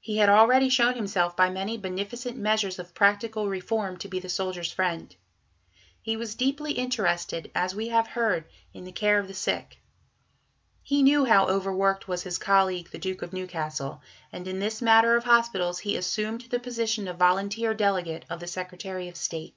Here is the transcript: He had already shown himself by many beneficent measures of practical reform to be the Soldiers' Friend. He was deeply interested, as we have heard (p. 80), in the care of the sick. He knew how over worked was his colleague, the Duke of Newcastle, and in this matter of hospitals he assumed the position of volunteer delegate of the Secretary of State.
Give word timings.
He 0.00 0.16
had 0.16 0.28
already 0.28 0.68
shown 0.68 0.94
himself 0.96 1.36
by 1.36 1.48
many 1.48 1.78
beneficent 1.78 2.36
measures 2.36 2.80
of 2.80 2.92
practical 2.92 3.48
reform 3.48 3.96
to 3.98 4.08
be 4.08 4.18
the 4.18 4.28
Soldiers' 4.28 4.72
Friend. 4.72 5.14
He 6.02 6.16
was 6.16 6.34
deeply 6.34 6.72
interested, 6.72 7.52
as 7.54 7.72
we 7.72 7.86
have 7.86 8.08
heard 8.08 8.48
(p. 8.48 8.54
80), 8.72 8.78
in 8.80 8.84
the 8.84 8.90
care 8.90 9.20
of 9.20 9.28
the 9.28 9.32
sick. 9.34 9.80
He 10.82 11.04
knew 11.04 11.24
how 11.24 11.46
over 11.46 11.72
worked 11.72 12.08
was 12.08 12.24
his 12.24 12.36
colleague, 12.36 12.88
the 12.90 12.98
Duke 12.98 13.22
of 13.22 13.32
Newcastle, 13.32 14.02
and 14.32 14.48
in 14.48 14.58
this 14.58 14.82
matter 14.82 15.14
of 15.14 15.22
hospitals 15.22 15.78
he 15.78 15.94
assumed 15.94 16.40
the 16.50 16.58
position 16.58 17.06
of 17.06 17.18
volunteer 17.18 17.74
delegate 17.74 18.24
of 18.28 18.40
the 18.40 18.48
Secretary 18.48 19.06
of 19.06 19.14
State. 19.16 19.54